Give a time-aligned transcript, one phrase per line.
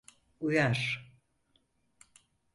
[0.39, 1.05] Uyar…